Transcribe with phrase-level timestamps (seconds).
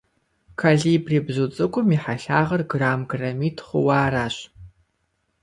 [0.59, 4.35] Колибри бзу цIыкIум и хьэлъагъыр грамм-граммитI хъууэ аращ.